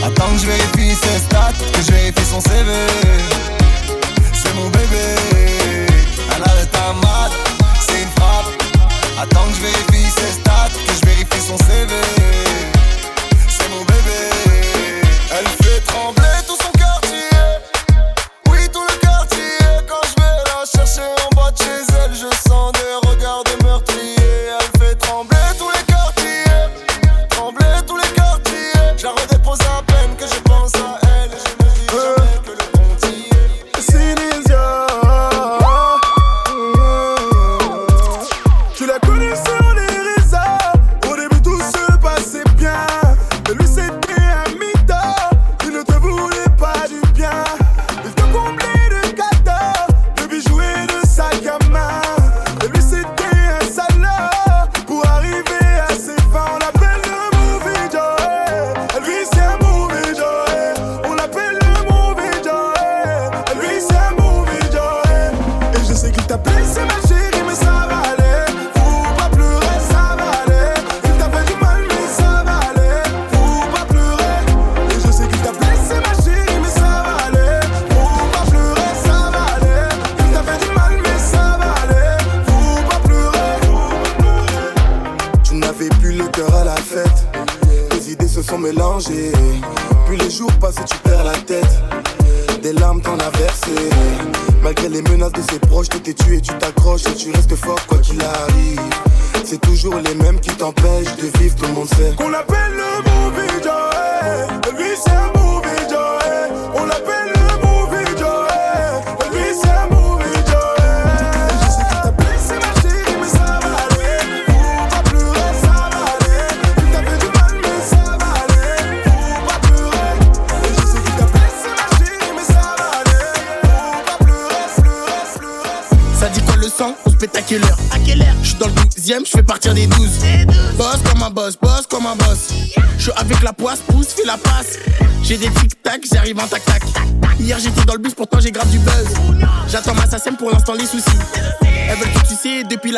[0.04, 3.11] Attends que je vérifie ses stats, que je vérifie son CV.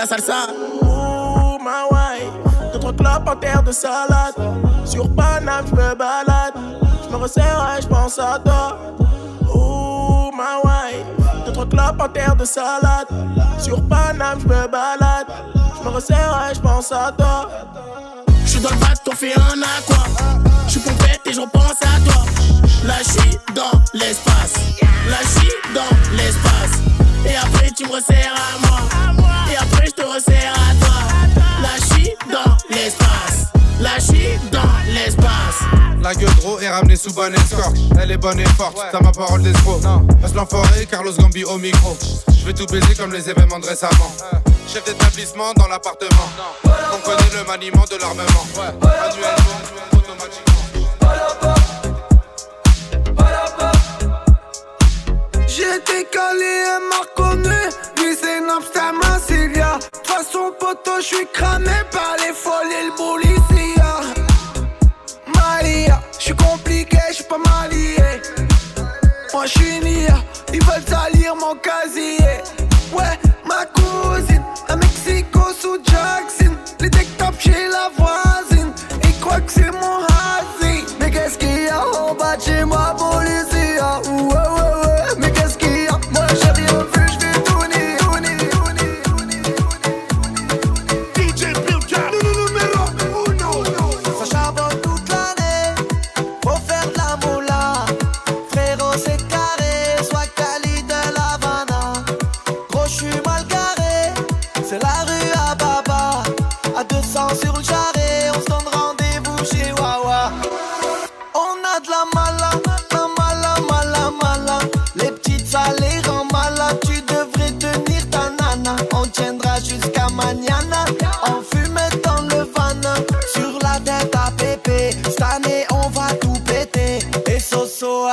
[0.04, 0.46] la salsa.
[0.82, 4.34] Oh, ma wife, d'autres clopes en terre de salade.
[4.84, 6.54] Sur Paname, je me balade.
[7.04, 8.78] Je me resserre et je pense à toi.
[9.54, 13.08] Oh, ma wife, d'autres clopes en terre de salade.
[13.58, 15.26] Sur Paname, je me balade.
[15.78, 17.48] Je me resserre et je pense à toi.
[18.44, 20.04] Je suis dans le bateau, t'en fais un aqua.
[20.66, 22.22] Je suis pompette et je pense à toi.
[22.84, 24.54] La chie dans l'espace.
[25.08, 26.82] La chie dans l'espace.
[27.26, 28.63] Et après, tu me resserres à moi
[30.14, 30.94] resserre à toi.
[31.62, 33.46] La dans l'espace.
[33.80, 33.98] La
[34.50, 35.60] dans l'espace.
[36.02, 37.76] La gueule trop est ramenée sous bonne escorte.
[38.00, 39.80] Elle est bonne et forte, t'as ma parole d'escroc.
[40.20, 41.96] Passe l'enfoiré, Carlos Gambi au micro.
[42.38, 44.12] Je vais tout baiser comme les événements de récemment.
[44.68, 46.28] Chef d'établissement dans l'appartement.
[46.64, 48.44] On connaît le maniement de l'armement.
[49.92, 51.53] Automatiquement.
[55.56, 57.48] J'étais calé, elle m'a reconnu.
[57.98, 64.00] Lui, c'est Napster, ma toute Façon poteau, j'suis cramé par les folles et le policia.
[65.32, 67.70] Malia, j'suis compliqué, j'suis pas mal.
[69.32, 70.16] Moi, j'suis nia,
[70.52, 72.23] ils veulent salir mon casier.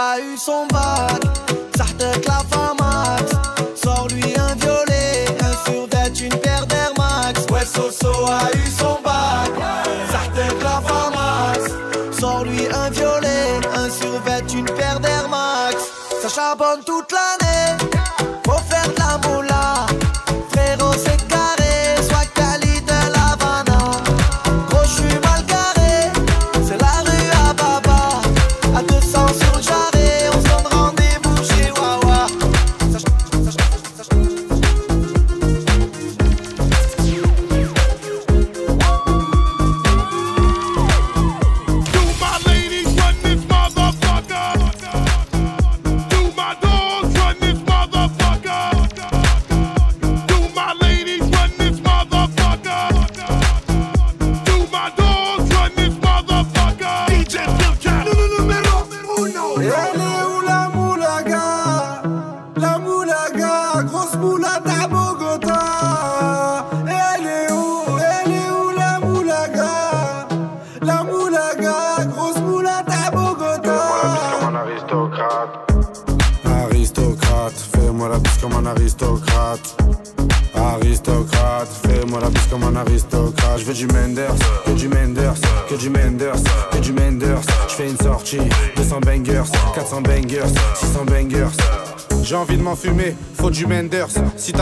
[0.01, 1.20] a eu son bac.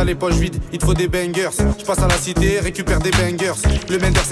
[0.10, 1.52] les poches vides, il te faut des bangers.
[1.78, 3.54] Je passe à la cité, récupère des bangers.
[3.90, 4.29] Le Menders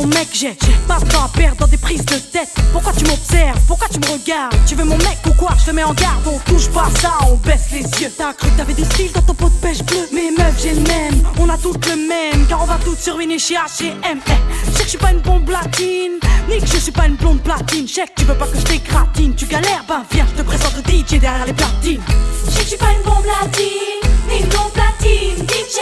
[0.00, 2.50] mon mec, j'ai pas de à perdre dans des prises de tête.
[2.72, 3.58] Pourquoi tu m'observes?
[3.66, 4.54] Pourquoi tu me regardes?
[4.66, 5.50] Tu veux mon mec ou quoi?
[5.58, 8.12] Je te mets en garde, on touche pas ça, on baisse les yeux.
[8.16, 10.74] T'as cru que t'avais du style dans ton pot de pêche bleu Mais meuf, j'ai
[10.74, 13.94] le même, on a toutes le même, car on va toutes surviner chez H&M.
[14.04, 14.32] Eh,
[14.66, 16.18] Je sais que je suis pas une bombe latine,
[16.48, 17.88] ni que je suis pas une blonde platine.
[17.88, 20.74] Je que tu veux pas que je t'écratine, tu galères, ben viens, je te présente
[20.76, 22.02] le DJ derrière les platines.
[22.48, 25.80] Je que je suis pas une bombe latine, ni une blonde platine, DJ.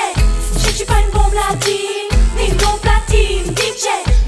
[0.58, 1.85] Je que je suis pas une bombe latine,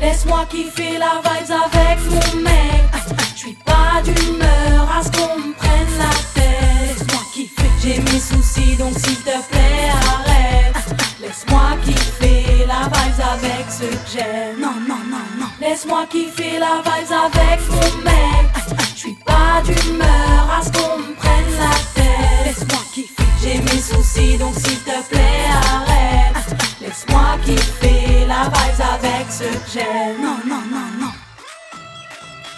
[0.01, 2.84] Laisse-moi kiffer la vibes avec mon mec.
[3.34, 6.99] Je suis pas d'humeur à ce qu'on me prenne la tête.
[6.99, 10.74] Laisse-moi kiffer, j'ai mes soucis donc s'il te plaît arrête.
[11.20, 14.61] Laisse-moi kiffer la vibes avec ceux que j'aime.
[14.61, 15.46] Non, non, non, non.
[15.61, 18.78] Laisse-moi kiffer la vibes avec mon mec.
[18.94, 22.46] Je suis pas d'humeur à ce qu'on me prenne la tête.
[22.46, 26.57] Laisse-moi kiffer, j'ai mes soucis donc s'il te plaît arrête.
[26.80, 30.20] Laisse-moi kiffer la vibes avec que j'aime.
[30.20, 31.12] Non, non, non, non.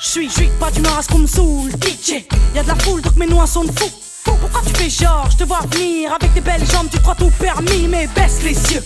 [0.01, 2.25] J'suis, j'suis pas d'humeur à ce qu'on me saoule, DJ.
[2.55, 3.91] Y'a de la foule donc mes noix sont de fou.
[4.25, 7.15] Fou, Pourquoi tu fais genre, je te vois venir avec tes belles jambes, tu crois
[7.15, 8.85] tout permis, mais baisse les yeux.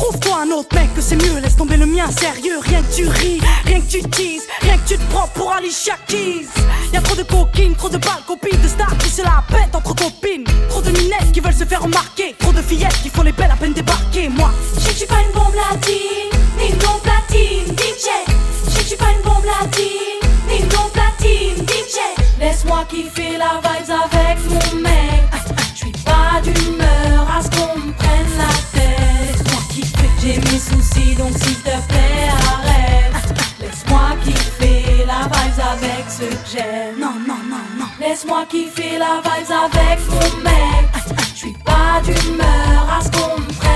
[0.00, 2.58] Trouve-toi un autre mec que c'est mieux, laisse tomber le mien sérieux.
[2.62, 5.94] Rien que tu ris, rien que tu teases, rien que tu te prends pour Alicia
[6.06, 6.48] Keys.
[6.94, 9.94] Y'a trop de coquines, trop de balles, copines, de stars qui se la pètent entre
[9.94, 10.44] copines.
[10.70, 13.50] Trop de minettes qui veulent se faire remarquer, trop de fillettes qui font les belles
[13.50, 14.30] à peine débarquer.
[14.30, 14.50] Moi,
[14.82, 18.08] Je suis pas une bombe latine, ni une blonde platine, DJ.
[18.74, 21.98] Je suis pas une bombe latine, ni une blonde platine, DJ.
[22.40, 25.24] Laisse-moi kiffer la vibes avec mon mec.
[25.74, 27.99] Je suis pas d'humeur à ce qu'on me
[30.60, 33.34] soucis donc s'il te plaît arrête.
[33.60, 36.98] Laisse-moi kiffer la vibes avec ceux que j'aime.
[36.98, 37.86] Non, non, non, non.
[38.00, 40.90] Laisse-moi kiffer la vibes avec mon mec.
[41.32, 43.69] Je suis pas d'humeur à ce qu'on me prenne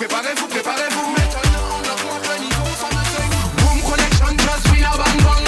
[0.00, 1.14] préparez-vous, préparez-vous.
[3.58, 5.44] Boom connection, just bang bang.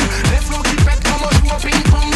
[1.51, 2.13] On ping-pong.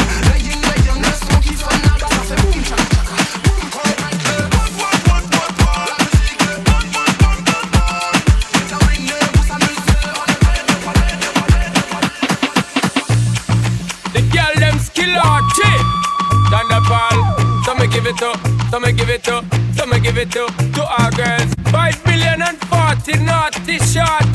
[17.78, 18.38] Me give it up,
[18.70, 19.44] so me give it up,
[19.76, 21.65] so me give it up to our girls
[23.06, 24.25] did not discharge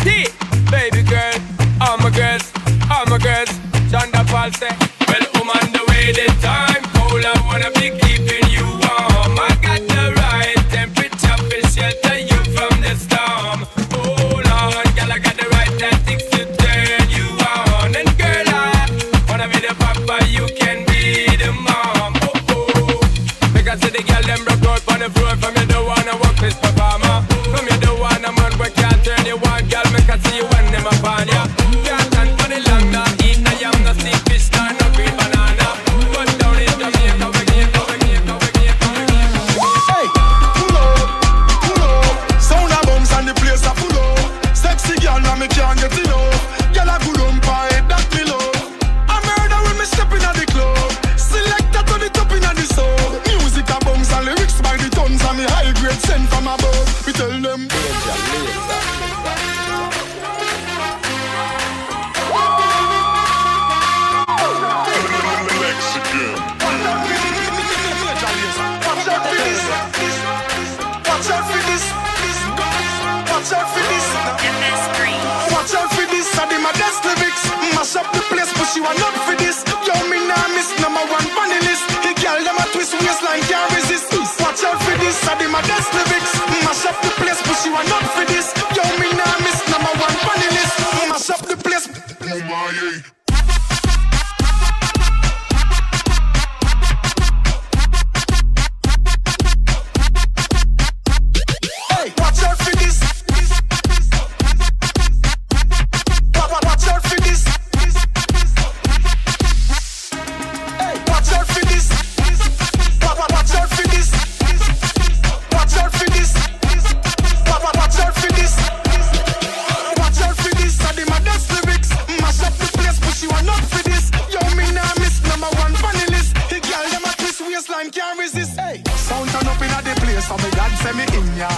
[130.32, 131.52] so me glad say me in ya.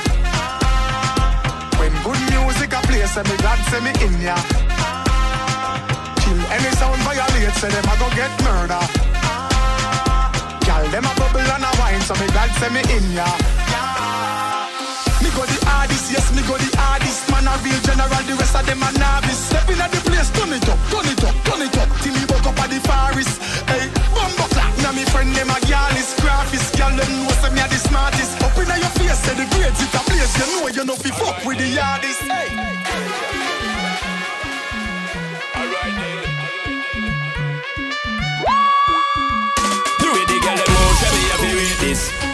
[1.77, 4.33] When good music a play, say me glad say me in ya.
[6.21, 8.81] Kill any sound violate, say them a go get murder.
[10.65, 13.29] Gyal them a bubble and a wine, so me glad say me in ya.
[15.21, 17.29] Me go the artist, yes me go the artist.
[17.29, 19.53] Man a real general, the rest of them a novice.
[19.53, 21.89] Step in at the place, turn it up, turn it up, turn it up.
[22.01, 23.37] Till me woke up at the forest,
[23.69, 23.85] hey,
[24.15, 24.52] bumbo
[24.95, 26.77] me friend them a girl is graphist.
[26.77, 28.41] Girl them know say me a the smartest.
[28.41, 30.33] Up inna your face, say the grades it a place.
[30.39, 32.21] You know you no fi fuck with the hardest.
[32.21, 32.73] Hey.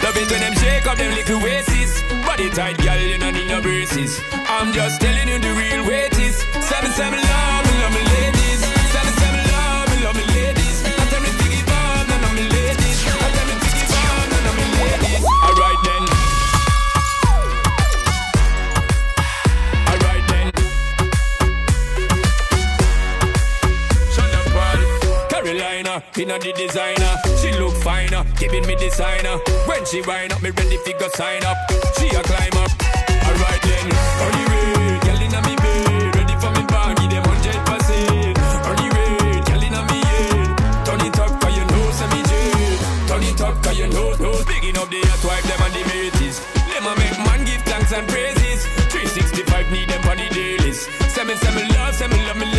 [0.10, 2.02] Love it when them shake up them little waists.
[2.26, 4.20] Body tight, girl, you don't need no braces.
[4.48, 6.38] I'm just telling you the real way is
[6.68, 7.69] seven seven love.
[25.84, 27.14] designer, inna the designer.
[27.40, 29.38] She look finer, giving me designer.
[29.66, 31.58] When she wind up, me ready fi go sign up.
[31.98, 32.68] She a climber.
[33.24, 33.88] Alright then,
[34.20, 38.38] on the way, girl inna me bed, ready for me baggy, them hundred percent.
[38.68, 42.22] On the way, girl inna me head, turn it up 'cause you know say me
[42.28, 43.08] jet.
[43.08, 44.36] Turn it up 'cause you know, know.
[44.42, 47.92] Speaking up the hot wife, them and the mates, Let a make man give thanks
[47.94, 48.66] and praises.
[48.92, 50.88] 365 need them for the dailies.
[51.14, 52.46] Send me, send me love, send me love me.
[52.46, 52.59] Love.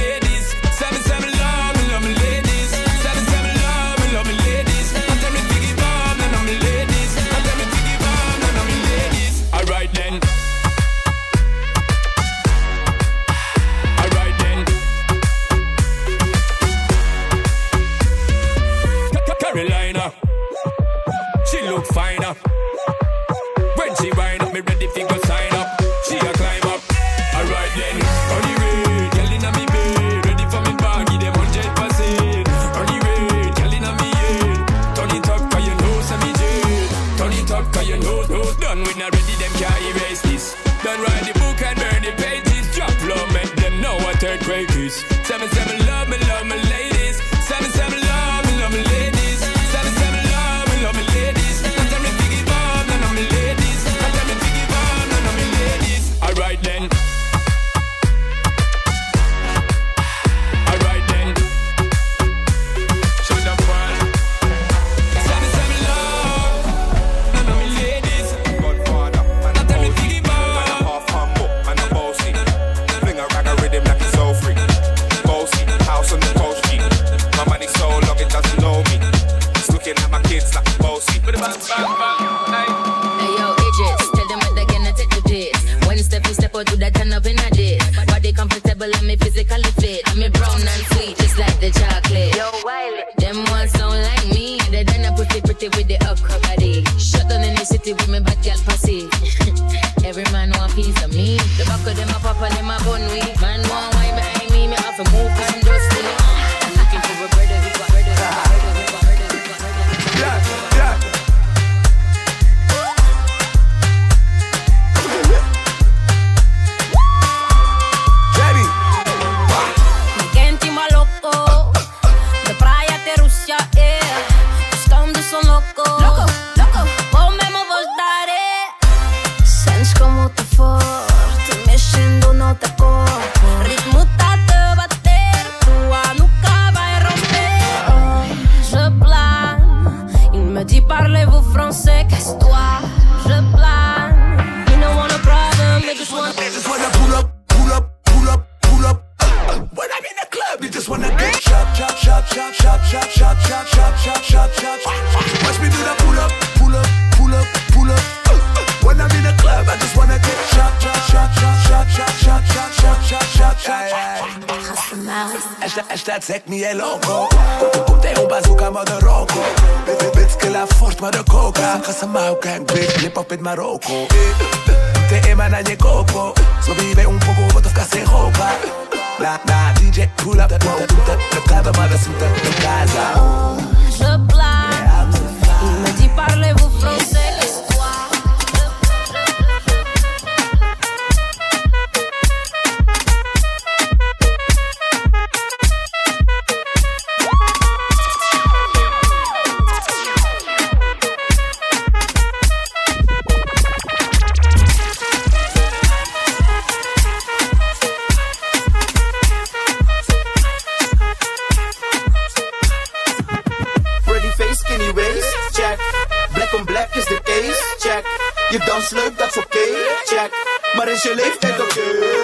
[218.50, 219.68] Je dans leuk, dat is oké, okay.
[220.04, 220.30] check.
[220.76, 221.62] Maar is je leeftijd oké?
[221.62, 222.19] Okay?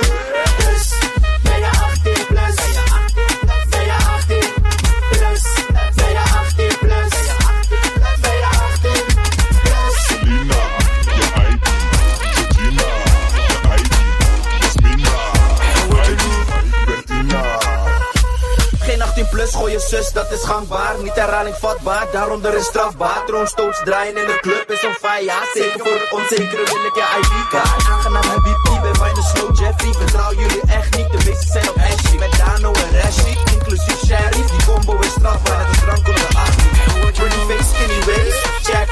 [20.46, 23.24] gangbaar, niet herhaling vatbaar, daarom er is strafbaar.
[23.26, 27.06] Troonstoots draaien in de club is een Ja, Zeker voor het onzekere wil ik je
[27.20, 27.88] ID-kaart.
[27.90, 31.76] Aangenaam heb ik bij Fine Slow Jeffy, Vertrouw jullie echt niet, de meeste zijn op
[31.76, 32.18] Ashley.
[32.18, 34.42] Met Dano en Rashid, inclusief Sherry.
[34.52, 36.54] Die combo is strafbaar, Het is drank onder de af.
[37.48, 38.88] Face, skinny waist, check.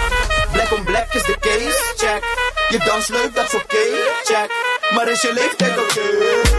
[0.52, 2.22] Black on black is the case, check.
[2.68, 3.84] Je dans leuk, dat is oké,
[4.24, 4.48] check.
[4.94, 6.00] Maar is je leeftijd oké?
[6.00, 6.53] Okay?